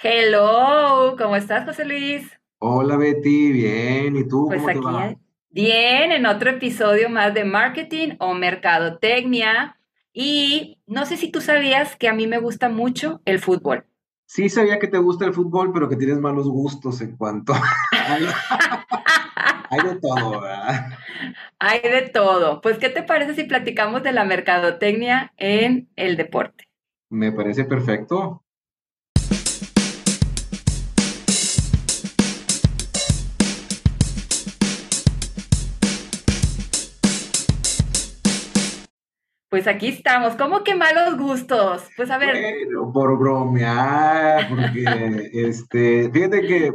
[0.00, 2.30] Hello, ¿cómo estás, José Luis?
[2.60, 5.14] Hola Betty, bien, ¿y tú Pues cómo te va?
[5.50, 9.76] bien, en otro episodio más de marketing o mercadotecnia.
[10.12, 13.86] Y no sé si tú sabías que a mí me gusta mucho el fútbol.
[14.26, 17.54] Sí sabía que te gusta el fútbol, pero que tienes malos gustos en cuanto
[17.92, 20.92] hay de todo, ¿verdad?
[21.58, 22.60] Hay de todo.
[22.60, 26.68] Pues, ¿qué te parece si platicamos de la mercadotecnia en el deporte?
[27.10, 28.44] Me parece perfecto.
[39.48, 40.36] Pues aquí estamos.
[40.36, 41.88] ¿Cómo que malos gustos?
[41.96, 44.84] Pues a ver, Bueno, por bromear, porque
[45.32, 46.72] este, fíjate que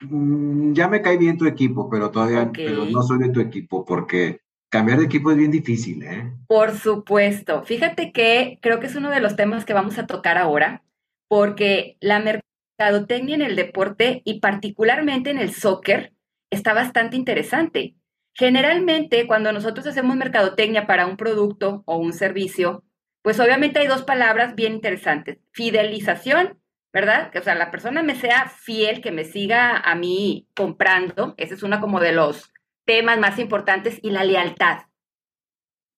[0.00, 3.84] mm, ya me cae bien tu equipo, pero todavía, pero no soy de tu equipo,
[3.84, 6.32] porque cambiar de equipo es bien difícil, ¿eh?
[6.48, 7.62] Por supuesto.
[7.64, 10.82] Fíjate que creo que es uno de los temas que vamos a tocar ahora,
[11.28, 16.14] porque la mercadotecnia en el deporte y particularmente en el soccer
[16.50, 17.94] está bastante interesante.
[18.34, 22.84] Generalmente, cuando nosotros hacemos mercadotecnia para un producto o un servicio,
[23.22, 25.38] pues obviamente hay dos palabras bien interesantes.
[25.52, 26.60] Fidelización,
[26.92, 27.30] ¿verdad?
[27.30, 31.34] Que o sea, la persona me sea fiel, que me siga a mí comprando.
[31.38, 32.52] Ese es uno como de los
[32.84, 34.82] temas más importantes y la lealtad.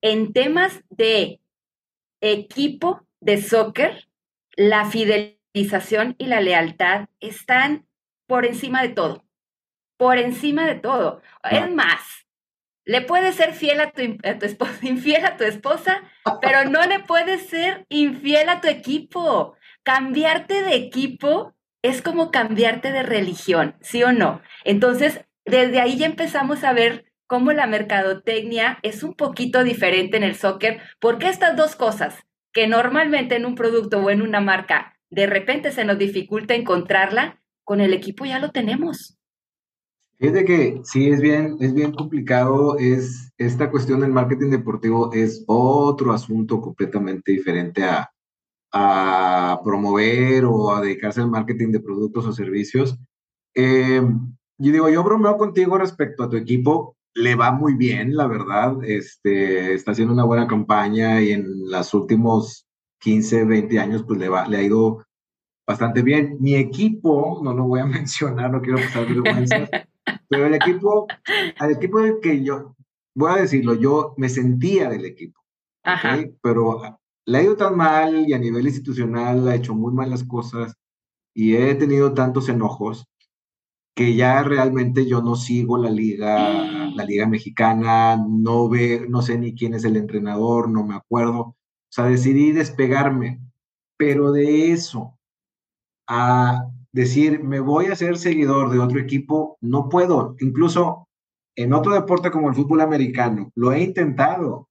[0.02, 1.40] En temas de
[2.20, 4.08] equipo de soccer,
[4.56, 7.86] la fidelización y la lealtad están
[8.26, 9.24] por encima de todo,
[9.96, 11.22] por encima de todo.
[11.50, 12.25] Es más,
[12.86, 14.02] le puedes ser fiel a tu,
[14.46, 16.02] esposa, infiel a tu esposa,
[16.40, 19.56] pero no le puedes ser infiel a tu equipo.
[19.82, 24.40] Cambiarte de equipo es como cambiarte de religión, ¿sí o no?
[24.64, 30.22] Entonces, desde ahí ya empezamos a ver cómo la mercadotecnia es un poquito diferente en
[30.22, 34.96] el soccer, porque estas dos cosas que normalmente en un producto o en una marca
[35.10, 39.15] de repente se nos dificulta encontrarla, con el equipo ya lo tenemos.
[40.18, 45.44] Fíjate que sí es bien, es bien complicado, es esta cuestión del marketing deportivo es
[45.46, 48.10] otro asunto completamente diferente a,
[48.72, 52.98] a promover o a dedicarse al marketing de productos o servicios.
[53.54, 54.02] Eh,
[54.58, 58.76] yo digo, yo bromeo contigo respecto a tu equipo, le va muy bien, la verdad,
[58.84, 62.66] este, está haciendo una buena campaña y en los últimos
[63.00, 65.04] 15, 20 años, pues le va, le ha ido
[65.66, 66.36] bastante bien.
[66.40, 69.68] Mi equipo, no lo voy a mencionar, no quiero pasar vergüenza,
[70.28, 71.06] pero el equipo,
[71.58, 72.76] al equipo del que yo,
[73.14, 75.40] voy a decirlo, yo me sentía del equipo,
[75.82, 76.18] Ajá.
[76.42, 76.80] Pero
[77.24, 80.74] le ha ido tan mal y a nivel institucional ha hecho muy malas cosas
[81.34, 83.06] y he tenido tantos enojos
[83.94, 89.38] que ya realmente yo no sigo la liga, la liga mexicana, no ve, no sé
[89.38, 91.40] ni quién es el entrenador, no me acuerdo.
[91.40, 91.56] O
[91.88, 93.40] sea, decidí despegarme,
[93.96, 95.18] pero de eso
[96.06, 100.34] a decir, me voy a ser seguidor de otro equipo, no puedo.
[100.40, 101.08] Incluso
[101.54, 104.70] en otro deporte como el fútbol americano, lo he intentado.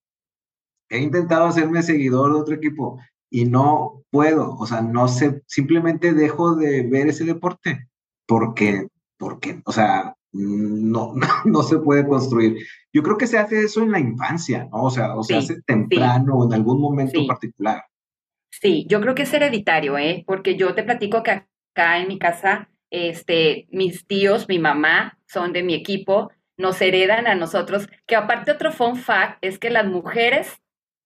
[0.89, 2.99] He intentado hacerme seguidor de otro equipo
[3.29, 4.55] y no puedo.
[4.55, 7.89] O sea, no sé, simplemente dejo de ver ese deporte
[8.27, 8.87] porque,
[9.19, 11.13] porque, o sea, no,
[11.45, 12.57] no se puede construir.
[12.91, 14.85] Yo creo que se hace eso en la infancia, ¿no?
[14.85, 17.27] O sea, o se Sí, hace sí, temprano o en algún momento sí.
[17.27, 17.83] particular.
[18.49, 20.23] Sí, yo creo que es hereditario, ¿eh?
[20.25, 21.43] Porque yo te platico que
[21.75, 27.27] acá en mi casa, este, mis tíos, mi mamá son de mi equipo, nos heredan
[27.27, 30.61] a nosotros, que aparte otro fun fact es que las mujeres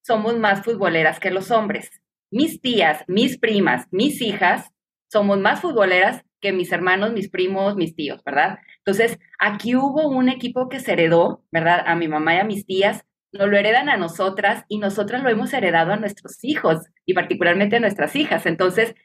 [0.06, 1.90] somos más futboleras que los hombres.
[2.32, 4.72] Mis tías, mis primas, mis hijas
[5.12, 8.60] somos más futboleras que mis hermanos, mis primos, mis tíos, ¿verdad?
[8.78, 11.84] Entonces, aquí hubo un equipo que se heredó, ¿verdad?
[11.88, 15.30] A mi mamá y a mis tías, nos lo heredan a nosotras y nosotras lo
[15.30, 18.46] hemos heredado a nuestros hijos y particularmente a nuestras hijas.
[18.46, 18.96] Entonces,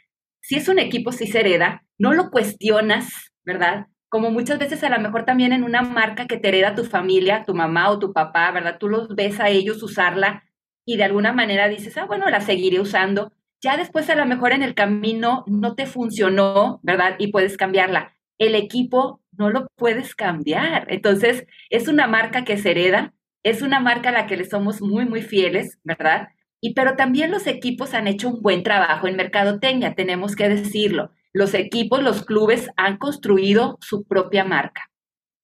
[0.45, 3.87] si es un equipo, si se hereda, no lo cuestionas, ¿verdad?
[4.11, 7.45] Como muchas veces a lo mejor también en una marca que te hereda tu familia,
[7.47, 8.77] tu mamá o tu papá, ¿verdad?
[8.79, 10.45] Tú los ves a ellos usarla
[10.85, 13.33] y de alguna manera dices, ah, bueno, la seguiré usando.
[13.63, 17.17] Ya después a lo mejor en el camino no te funcionó, ¿verdad?
[17.19, 18.13] Y puedes cambiarla.
[18.37, 20.93] El equipo no lo puedes cambiar.
[20.93, 24.83] Entonces, es una marca que se hereda, es una marca a la que le somos
[24.83, 26.29] muy, muy fieles, ¿verdad?
[26.65, 31.11] Y pero también los equipos han hecho un buen trabajo en mercadotecnia, tenemos que decirlo.
[31.35, 34.91] Los equipos, los clubes han construido su propia marca.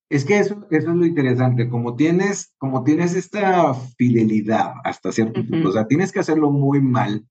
[0.09, 5.45] Es que eso, eso es lo interesante, como tienes, como tienes esta fidelidad hasta cierto
[5.45, 7.27] punto, o sea, tienes que hacerlo muy mal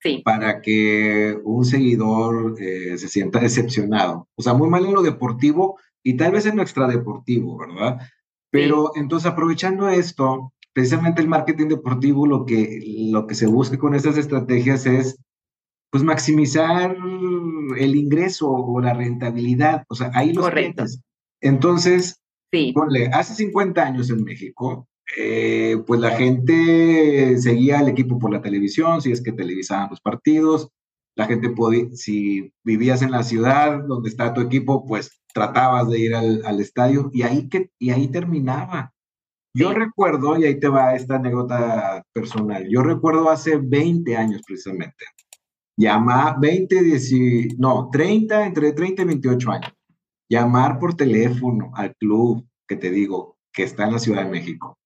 [0.00, 4.28] Sí, para que un seguidor eh, se sienta decepcionado.
[4.34, 8.00] O sea, muy mal en lo deportivo y tal vez en lo extradeportivo, ¿verdad?
[8.00, 8.08] sí,
[8.50, 12.80] Pero entonces aprovechando esto, precisamente el marketing deportivo, lo que,
[13.10, 15.18] lo que se busca con estas estrategias es
[15.90, 16.96] pues maximizar
[17.76, 19.82] el ingreso o la rentabilidad.
[19.88, 20.84] O sea, ahí los Correcto.
[21.40, 22.22] Entonces,
[22.52, 22.70] sí.
[22.72, 24.86] ponle, hace 50 años en México,
[25.16, 30.00] eh, pues la gente seguía al equipo por la televisión, si es que televisaban los
[30.00, 30.68] partidos,
[31.16, 35.98] la gente podía, si vivías en la ciudad donde está tu equipo, pues tratabas de
[35.98, 38.94] ir al, al estadio y ahí, que, y ahí terminaba.
[39.54, 45.06] Yo recuerdo, y ahí te va esta anécdota personal, yo recuerdo hace 20 años precisamente,
[45.76, 49.72] llamar 20, 10, no, 30, entre 30 y 28 años,
[50.28, 54.78] llamar por teléfono al club que te digo que está en la Ciudad de México.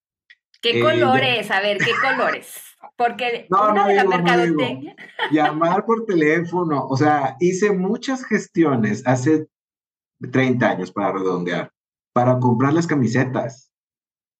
[0.61, 1.51] ¿Qué eh, colores?
[1.51, 2.57] A ver, ¿qué colores?
[2.97, 4.95] Porque no, una de la mercadotecnia.
[5.33, 9.49] llamar por teléfono, o sea, hice muchas gestiones hace
[10.31, 11.73] 30 años para redondear,
[12.13, 13.72] para comprar las camisetas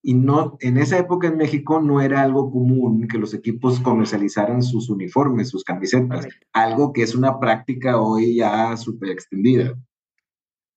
[0.03, 4.63] y no, en esa época en México no era algo común que los equipos comercializaran
[4.63, 9.79] sus uniformes, sus camisetas, algo que es una práctica hoy ya súper extendida.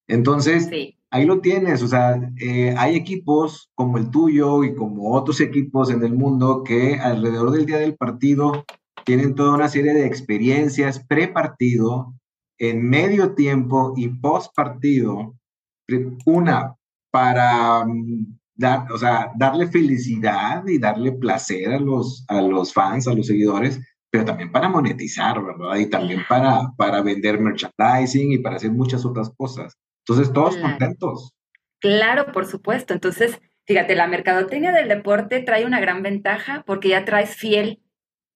[0.08, 0.70] Entonces,
[1.10, 5.90] ahí lo tienes, o sea, eh, hay equipos como el tuyo y como otros equipos
[5.90, 8.64] en el mundo que alrededor del día del partido
[9.06, 12.14] tienen toda una serie de experiencias pre-partido,
[12.60, 15.36] en medio tiempo y post partido.
[16.26, 16.76] Una,
[17.12, 23.08] para mm, dar, o sea, darle felicidad y darle placer a los, a los fans,
[23.08, 23.80] a los seguidores,
[24.10, 25.76] pero también para monetizar, ¿verdad?
[25.76, 29.78] Y también para, para vender merchandising y para hacer muchas otras cosas.
[30.08, 31.34] Entonces, todos contentos.
[31.80, 32.94] Claro, por supuesto.
[32.94, 37.82] Entonces, fíjate, la mercadotecnia del deporte trae una gran ventaja porque ya traes fiel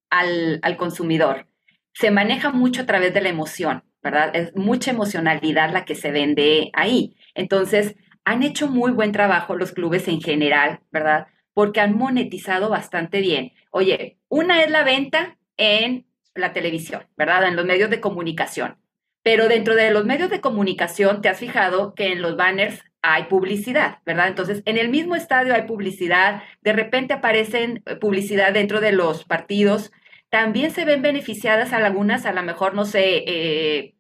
[0.09, 1.47] al, al consumidor.
[1.93, 4.35] Se maneja mucho a través de la emoción, ¿verdad?
[4.35, 7.15] Es mucha emocionalidad la que se vende ahí.
[7.35, 7.95] Entonces,
[8.25, 11.27] han hecho muy buen trabajo los clubes en general, ¿verdad?
[11.53, 13.53] Porque han monetizado bastante bien.
[13.71, 16.05] Oye, una es la venta en
[16.35, 17.47] la televisión, ¿verdad?
[17.47, 18.77] En los medios de comunicación.
[19.23, 23.23] Pero dentro de los medios de comunicación, te has fijado que en los banners hay
[23.25, 24.27] publicidad, ¿verdad?
[24.27, 29.25] Entonces, en el mismo estadio hay publicidad, de repente aparecen eh, publicidad dentro de los
[29.25, 29.91] partidos.
[30.29, 33.95] También se ven beneficiadas algunas, a lo mejor, no sé, eh,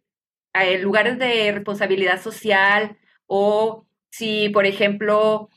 [0.81, 5.49] lugares de responsabilidad social o si, por ejemplo,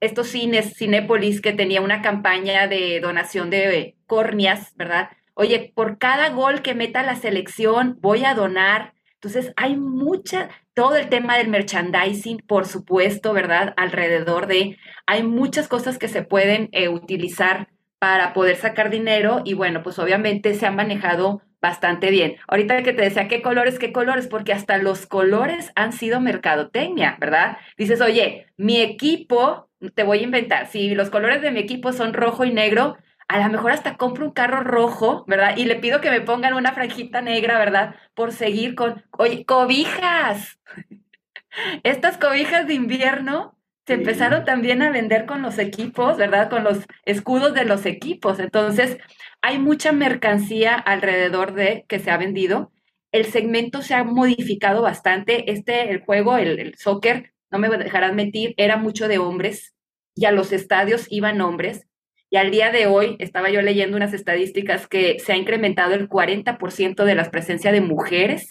[0.00, 5.10] estos cines, Cinépolis, que tenía una campaña de donación de córneas, ¿verdad?
[5.34, 8.94] Oye, por cada gol que meta la selección, voy a donar.
[9.14, 13.74] Entonces, hay mucha, todo el tema del merchandising, por supuesto, ¿verdad?
[13.76, 14.76] Alrededor de,
[15.06, 17.68] hay muchas cosas que se pueden eh, utilizar
[17.98, 22.36] para poder sacar dinero y bueno, pues obviamente se han manejado bastante bien.
[22.46, 27.16] Ahorita que te decía qué colores, qué colores, porque hasta los colores han sido mercadotecnia,
[27.20, 27.58] ¿verdad?
[27.76, 32.12] Dices, oye, mi equipo, te voy a inventar, si los colores de mi equipo son
[32.12, 32.96] rojo y negro,
[33.28, 35.56] a lo mejor hasta compro un carro rojo, ¿verdad?
[35.56, 37.94] Y le pido que me pongan una franjita negra, ¿verdad?
[38.14, 40.58] Por seguir con, oye, cobijas.
[41.82, 43.57] Estas cobijas de invierno
[43.88, 46.50] se empezaron también a vender con los equipos, ¿verdad?
[46.50, 48.38] Con los escudos de los equipos.
[48.38, 48.98] Entonces,
[49.40, 52.70] hay mucha mercancía alrededor de que se ha vendido.
[53.12, 55.50] El segmento se ha modificado bastante.
[55.50, 59.74] Este, el juego, el, soccer, no me dejarán mentir, era mucho de hombres
[60.14, 61.86] y a los estadios iban hombres.
[62.28, 66.10] Y al día de hoy estaba yo leyendo unas estadísticas que se ha incrementado el
[66.10, 68.50] 40% de la presencia de mujeres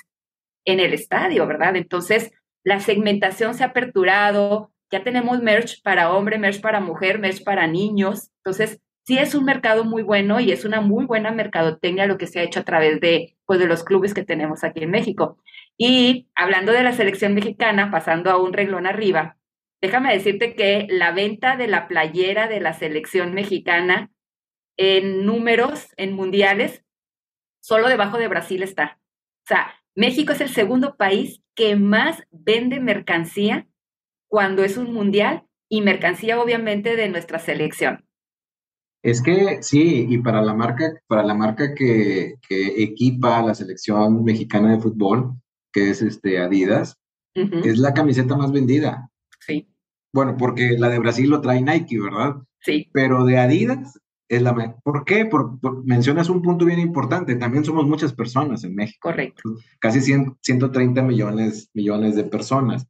[0.66, 1.76] en el estadio, ¿verdad?
[1.76, 2.32] Entonces,
[2.64, 7.68] la segmentación se ha aperturado, ya tenemos merch para hombre, merch para mujer, merch para
[7.68, 8.32] niños.
[8.38, 12.28] Entonces, sí es un mercado muy bueno y es una muy buena mercadotecnia lo que
[12.28, 15.38] se ha hecho a través de, pues, de los clubes que tenemos aquí en México.
[15.78, 19.38] Y hablando de la selección mexicana, pasando a un renglón arriba,
[19.82, 24.12] déjame decirte que la venta de la playera de la selección mexicana
[24.78, 26.84] en números, en mundiales,
[27.60, 29.00] solo debajo de Brasil está.
[29.46, 33.68] O sea, México es el segundo país que más vende mercancía
[34.28, 38.06] cuando es un mundial y mercancía obviamente de nuestra selección.
[39.04, 44.24] Es que sí, y para la marca, para la marca que, equipa a la selección
[44.24, 45.36] mexicana de fútbol,
[45.72, 46.98] que es este Adidas,
[47.34, 49.10] es la camiseta más vendida.
[49.40, 49.70] Sí.
[50.12, 52.38] Bueno, porque la de Brasil lo trae Nike, ¿verdad?
[52.62, 52.90] Sí.
[52.92, 54.54] Pero de Adidas es la
[54.84, 55.26] ¿Por qué?
[55.26, 57.36] Por, mencionas un punto bien importante.
[57.36, 59.10] También somos muchas personas en México.
[59.10, 59.56] Correcto.
[59.80, 62.88] Casi 130 millones, millones de personas.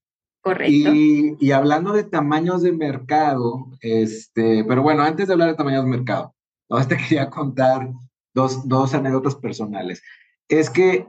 [0.47, 0.93] Correcto.
[0.93, 5.89] Y, hablando de tamaños de mercado, este, pero bueno, antes de hablar de tamaños de
[5.89, 6.33] mercado,
[6.87, 7.91] te quería contar
[8.33, 10.01] dos, dos anécdotas personales.
[10.47, 11.07] Es que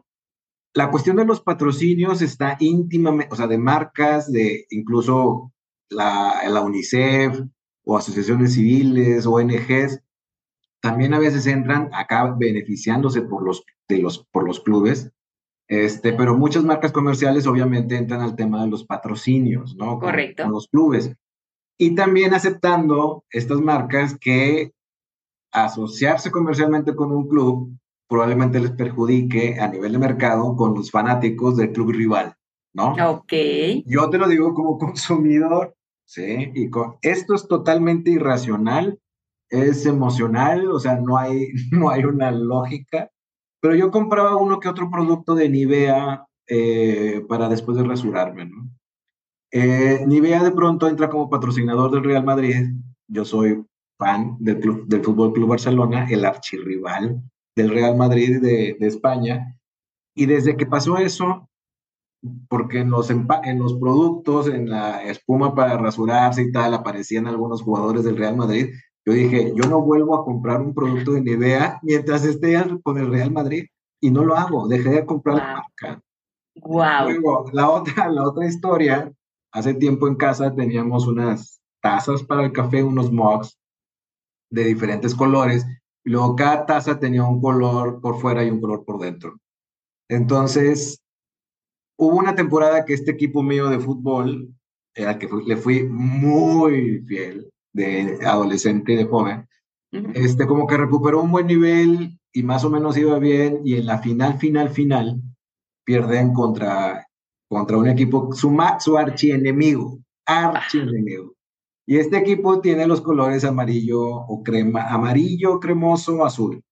[0.75, 5.53] la cuestión de los patrocinios está íntimamente, o sea, de marcas, de incluso
[5.89, 7.41] la, la UNICEF
[7.85, 10.03] o asociaciones civiles, ONGs,
[10.81, 15.13] también a veces entran acá beneficiándose por los, de los, por los clubes,
[15.69, 19.99] este, pero muchas marcas comerciales obviamente entran al tema de los patrocinios, ¿no?
[19.99, 20.45] Correcto.
[20.45, 21.13] Con, los clubes.
[21.79, 24.73] Y también aceptando estas marcas que
[25.53, 31.57] asociarse comercialmente con un club probablemente les perjudique a nivel de mercado con los fanáticos
[31.57, 32.35] del club rival,
[32.73, 32.95] ¿no?
[33.11, 33.33] Ok.
[33.85, 36.51] Yo te lo digo como consumidor, ¿sí?
[36.55, 38.99] Y con, esto es totalmente irracional,
[39.51, 43.11] es emocional, o sea, no hay, no hay una lógica,
[43.61, 48.71] pero yo compraba uno que otro producto de Nivea eh, para después de rasurarme, ¿no?
[49.51, 52.69] Eh, Nivea de pronto entra como patrocinador del Real Madrid,
[53.07, 53.65] yo soy
[53.99, 57.23] fan del, club, del Fútbol Club Barcelona, el archirrival
[57.57, 59.59] del Real Madrid de, de España,
[60.15, 61.49] y desde que pasó eso,
[62.49, 67.63] porque en los, en los productos, en la espuma para rasurarse y tal, aparecían algunos
[67.63, 68.71] jugadores del Real Madrid.
[69.09, 73.11] Yo dije, yo no vuelvo a comprar un producto de Nivea mientras esté con el
[73.11, 73.65] Real Madrid
[74.03, 75.45] y no lo hago, dejé de comprar wow.
[75.47, 76.03] la marca.
[76.57, 77.05] Wow.
[77.09, 79.11] Luego, la otra, la otra historia,
[79.51, 83.59] hace tiempo en casa teníamos unas tazas para el café, unos mugs
[84.51, 85.65] de diferentes colores,
[86.05, 89.39] y luego cada taza tenía un color por fuera y un color por dentro.
[90.11, 91.03] Entonces,
[91.99, 94.55] hubo una temporada que este equipo mío de fútbol,
[94.95, 99.49] al que fui, le fui muy fiel, de adolescente y de joven,
[99.93, 100.13] uh -huh.
[100.15, 103.87] este, como que recuperó un buen nivel y más o menos iba bien, y en
[103.87, 105.21] la final, final, final,
[105.85, 107.07] pierden contra,
[107.49, 111.35] contra un equipo, su, su archienemigo, archienemigo.
[111.87, 116.63] Y este equipo tiene los colores amarillo o crema, amarillo, cremoso, azul.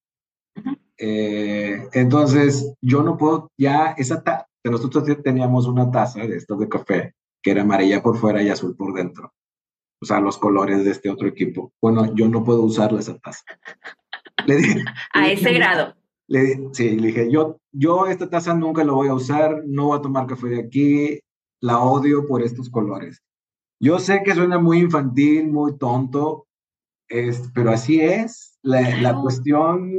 [0.57, 0.79] Uh -huh.
[0.99, 4.23] eh, entonces, yo no puedo, ya esa,
[4.71, 8.77] nosotros teníamos una taza de estos de café que era amarilla por fuera y azul
[8.77, 9.33] por dentro.
[10.01, 11.73] O sea, los colores de este otro equipo.
[11.81, 13.45] Bueno, yo no puedo usarla esa taza.
[14.47, 15.95] Le dije, a le ese dije, grado.
[16.29, 19.99] Le, sí, le dije, yo, yo esta taza nunca la voy a usar, no voy
[19.99, 21.21] a tomar café de aquí,
[21.61, 23.23] la odio por estos colores.
[23.81, 26.47] Yo sé que suena muy infantil, muy tonto,
[27.09, 28.59] es, pero así es.
[28.63, 29.93] La, la, cuestión,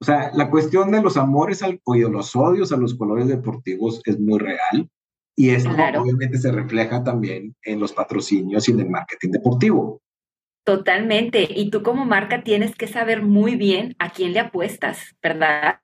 [0.00, 3.28] o sea, la cuestión de los amores al, o de los odios a los colores
[3.28, 4.90] deportivos es muy real.
[5.36, 6.02] Y esto claro.
[6.02, 10.00] obviamente se refleja también en los patrocinios y en el marketing deportivo.
[10.64, 11.46] Totalmente.
[11.48, 15.80] Y tú como marca tienes que saber muy bien a quién le apuestas, ¿verdad?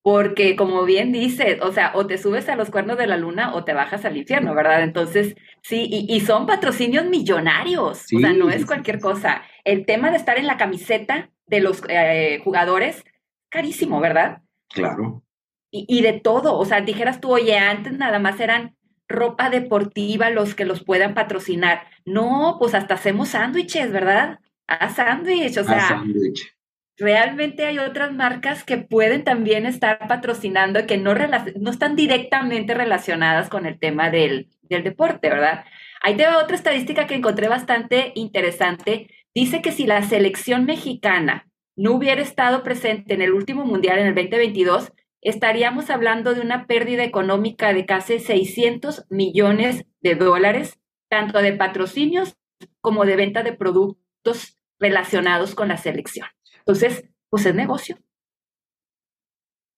[0.00, 3.54] Porque como bien dices, o sea, o te subes a los cuernos de la luna
[3.54, 4.82] o te bajas al infierno, ¿verdad?
[4.82, 9.42] Entonces, sí, y, y son patrocinios millonarios, sí, o sea, no es cualquier cosa.
[9.64, 13.04] El tema de estar en la camiseta de los eh, jugadores,
[13.50, 14.42] carísimo, ¿verdad?
[14.70, 15.22] Claro.
[15.70, 20.30] Y, y, de todo, o sea, dijeras tú, oye, antes nada más eran ropa deportiva
[20.30, 21.86] los que los puedan patrocinar.
[22.04, 24.38] No, pues hasta hacemos sándwiches, ¿verdad?
[24.66, 25.76] A sándwich, o sea.
[25.76, 26.58] A sándwich
[26.98, 33.48] realmente hay otras marcas que pueden también estar patrocinando que no, no están directamente relacionadas
[33.48, 35.64] con el tema del, del deporte, ¿verdad?
[36.02, 39.08] Ahí te va otra estadística que encontré bastante interesante.
[39.34, 41.46] Dice que si la selección mexicana
[41.76, 46.66] no hubiera estado presente en el último mundial en el 2022, estaríamos hablando de una
[46.66, 52.36] pérdida económica de casi 600 millones de dólares, tanto de patrocinios
[52.80, 56.28] como de venta de productos relacionados con la selección.
[56.58, 57.98] Entonces, pues es negocio.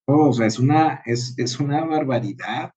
[0.07, 2.71] Oh, o sea, es una, es, es una barbaridad.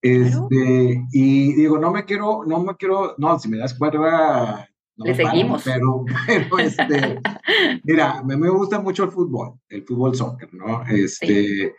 [0.00, 1.06] Este, claro.
[1.10, 5.14] y digo, no me quiero, no me quiero, no, si me das cuerda, no le
[5.14, 5.64] seguimos.
[5.64, 7.20] pero, pero este,
[7.84, 10.82] mira, me, me, gusta mucho el fútbol, el fútbol soccer, ¿no?
[10.86, 11.72] Este, sí.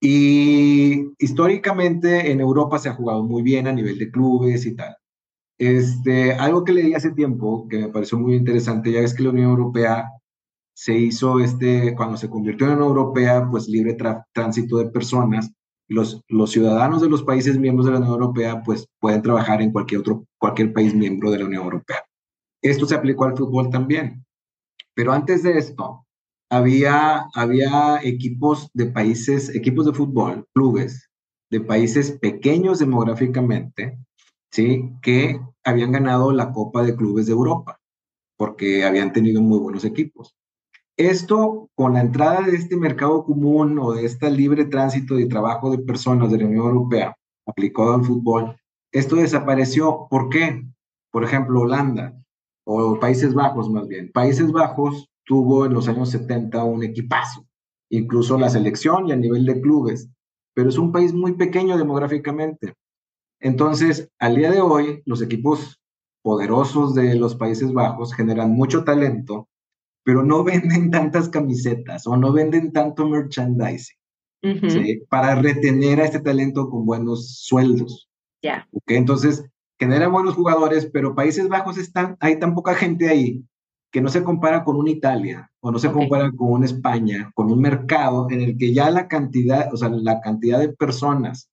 [0.00, 4.96] Y históricamente en Europa se ha jugado muy bien a nivel de clubes y tal.
[5.58, 9.30] Este, algo que leí hace tiempo que me pareció muy interesante, ya es que la
[9.30, 10.10] Unión Europea
[10.74, 13.96] se hizo este, cuando se convirtió en Unión Europea, pues libre
[14.32, 15.52] tránsito de personas.
[15.88, 19.72] Los, los ciudadanos de los países miembros de la Unión Europea, pues pueden trabajar en
[19.72, 21.98] cualquier otro, cualquier país miembro de la Unión Europea.
[22.62, 24.24] Esto se aplicó al fútbol también.
[24.94, 26.06] Pero antes de esto,
[26.50, 31.08] había, había equipos de países, equipos de fútbol, clubes
[31.48, 33.98] de países pequeños demográficamente,
[34.50, 34.90] ¿sí?
[35.00, 37.80] Que habían ganado la Copa de Clubes de Europa,
[38.36, 40.34] porque habían tenido muy buenos equipos.
[40.96, 45.70] Esto, con la entrada de este mercado común o de este libre tránsito de trabajo
[45.70, 47.16] de personas de la Unión Europea
[47.46, 48.56] aplicado al fútbol,
[48.92, 50.06] esto desapareció.
[50.10, 50.64] ¿Por qué?
[51.10, 52.14] Por ejemplo, Holanda
[52.64, 54.10] o Países Bajos más bien.
[54.12, 57.46] Países Bajos tuvo en los años 70 un equipazo,
[57.88, 60.10] incluso la selección y a nivel de clubes,
[60.54, 62.74] pero es un país muy pequeño demográficamente.
[63.38, 65.80] Entonces, al día de hoy, los equipos
[66.20, 69.46] poderosos de los Países Bajos generan mucho talento
[70.02, 73.96] pero no venden tantas camisetas o no venden tanto merchandising
[75.08, 78.08] para retener a este talento con buenos sueldos.
[78.42, 78.66] Ya.
[78.86, 79.44] Entonces,
[79.78, 83.44] genera buenos jugadores, pero Países Bajos están, hay tan poca gente ahí
[83.90, 87.50] que no se compara con una Italia o no se compara con una España, con
[87.50, 91.50] un mercado en el que ya la cantidad, o sea, la cantidad de personas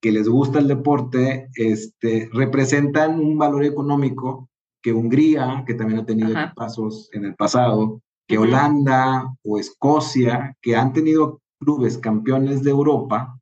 [0.00, 4.48] que les gusta el deporte, este, representan un valor económico
[4.82, 10.74] que Hungría, que también ha tenido pasos en el pasado, que Holanda o Escocia, que
[10.74, 13.38] han tenido clubes campeones de Europa,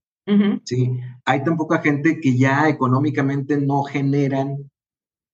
[0.64, 1.00] ¿sí?
[1.24, 4.70] Hay tan poca gente que ya económicamente no generan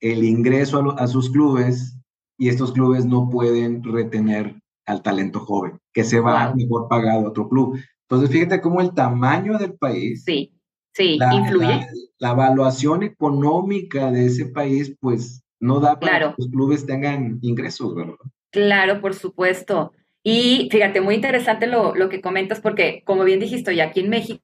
[0.01, 1.96] el ingreso a, sus clubes
[2.39, 4.55] y estos clubes no pueden retener
[4.87, 7.79] al talento joven, que se va mejor pagado a otro club.
[8.09, 10.53] Entonces, fíjate cómo el tamaño del país sí.
[10.97, 11.87] Sí, influye.
[12.19, 17.95] La, evaluación económica de ese país, pues, no da para que los clubes tengan ingresos,
[17.95, 18.15] ¿verdad?
[18.51, 19.93] Claro, por supuesto.
[20.23, 24.09] Y fíjate, muy interesante lo, lo que comentas, porque como bien dijiste, ya aquí en
[24.09, 24.41] México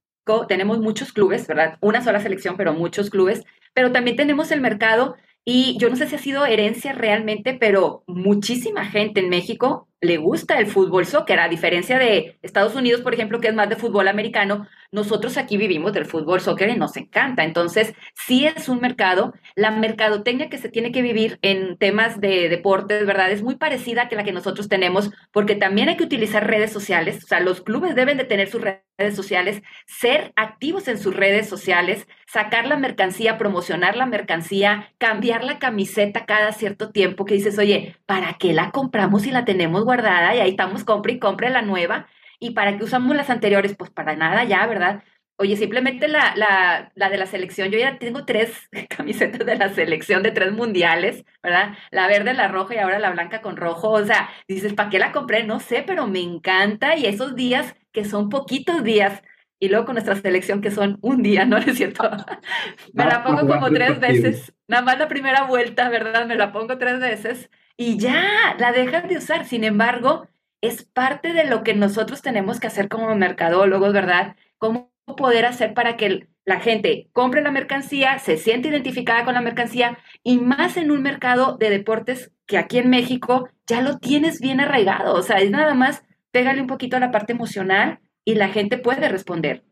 [0.46, 1.78] tenemos muchos clubes, ¿verdad?
[1.80, 6.06] Una sola selección, pero muchos clubes, pero también tenemos el mercado y yo no sé
[6.08, 11.38] si ha sido herencia realmente, pero muchísima gente en México le gusta el fútbol soccer,
[11.38, 15.56] a diferencia de Estados Unidos, por ejemplo, que es más de fútbol americano, nosotros aquí
[15.56, 17.44] vivimos del fútbol soccer y nos encanta.
[17.44, 19.32] Entonces, sí es un mercado.
[19.54, 23.30] La mercadotecnia que se tiene que vivir en temas de deportes, ¿verdad?
[23.30, 27.22] Es muy parecida que la que nosotros tenemos, porque también hay que utilizar redes sociales.
[27.22, 31.48] O sea, los clubes deben de tener sus redes sociales, ser activos en sus redes
[31.48, 37.58] sociales, sacar la mercancía, promocionar la mercancía, cambiar la camiseta cada cierto tiempo que dices,
[37.58, 41.50] oye, ¿para qué la compramos si la tenemos guardada y ahí estamos, compre y compre
[41.50, 42.06] la nueva?
[42.38, 43.76] ¿Y para qué usamos las anteriores?
[43.76, 45.04] Pues para nada ya, ¿verdad?
[45.36, 49.68] Oye, simplemente la, la, la, de la selección, yo ya tengo tres camisetas de la
[49.68, 51.76] selección de tres mundiales, ¿verdad?
[51.90, 53.90] La verde, la roja y ahora la blanca con rojo.
[53.90, 55.44] O sea, dices, ¿para qué la compré?
[55.44, 56.96] No sé, pero me encanta.
[56.96, 59.22] Y esos días, que son poquitos días,
[59.58, 61.56] y luego con nuestra selección, que son un día, ¿no?
[61.58, 62.10] es cierto?
[62.94, 64.54] me la pongo como tres veces.
[64.68, 66.26] Nada más la primera vuelta, ¿verdad?
[66.26, 69.44] Me la pongo tres veces y ya, la dejas de usar.
[69.44, 70.26] Sin embargo,
[70.60, 74.36] es parte de lo que nosotros tenemos que hacer como mercadólogos, ¿verdad?
[74.58, 79.40] ¿Cómo poder hacer para que la gente compre la mercancía, se siente identificada con la
[79.40, 84.40] mercancía y más en un mercado de deportes que aquí en México ya lo tienes
[84.40, 85.14] bien arraigado?
[85.14, 88.78] O sea, es nada más pégale un poquito a la parte emocional y la gente
[88.78, 89.64] puede responder.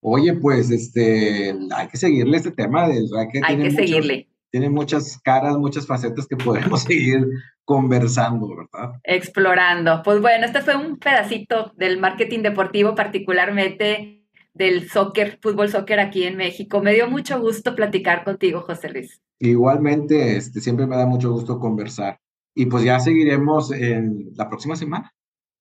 [0.00, 3.42] Oye, pues este, hay que seguirle este tema del racket.
[3.46, 7.26] Hay que seguirle tiene muchas caras, muchas facetas que podemos seguir
[7.64, 9.00] conversando, ¿verdad?
[9.02, 10.00] Explorando.
[10.04, 16.22] Pues bueno, este fue un pedacito del marketing deportivo, particularmente del soccer, fútbol soccer aquí
[16.22, 16.80] en México.
[16.80, 19.20] Me dio mucho gusto platicar contigo, José Luis.
[19.40, 22.20] Igualmente, este, siempre me da mucho gusto conversar.
[22.54, 25.12] Y pues ya seguiremos en la próxima semana.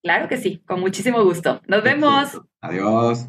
[0.04, 1.62] Claro que sí, con muchísimo gusto.
[1.66, 2.40] Nos vemos.
[2.62, 3.28] Adiós.